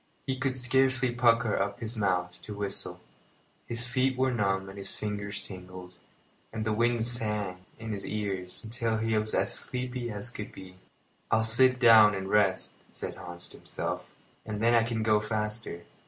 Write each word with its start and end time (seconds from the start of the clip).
He 0.25 0.35
could 0.35 0.57
scarcely 0.57 1.13
pucker 1.13 1.55
up 1.55 1.79
his 1.79 1.95
mouth 1.95 2.41
to 2.41 2.55
whistle. 2.55 2.99
His 3.67 3.85
feet 3.85 4.17
were 4.17 4.31
numb 4.31 4.67
and 4.67 4.75
his 4.79 4.95
fingers 4.95 5.45
tingled, 5.45 5.93
and 6.51 6.65
the 6.65 6.73
wind 6.73 7.05
sang 7.05 7.65
in 7.77 7.91
his 7.91 8.03
ears 8.03 8.65
till 8.71 8.97
he 8.97 9.15
was 9.15 9.35
as 9.35 9.53
sleepy 9.53 10.09
as 10.09 10.29
sleepy 10.29 10.43
could 10.45 10.55
be. 10.55 10.75
"I'll 11.29 11.43
sit 11.43 11.77
down 11.77 12.15
and 12.15 12.29
rest," 12.31 12.73
said 12.91 13.13
Hans 13.15 13.45
to 13.49 13.57
himself, 13.57 14.09
"and 14.43 14.59
then 14.59 14.73
I 14.73 14.81
can 14.81 15.03
go 15.03 15.19
faster." 15.19 15.81